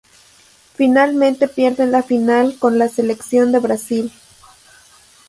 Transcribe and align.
Finalmente 0.73 1.47
pierden 1.47 1.91
la 1.91 2.01
final 2.01 2.57
con 2.57 2.79
la 2.79 2.89
Selección 2.89 3.51
de 3.51 3.59
Brasil. 3.59 4.11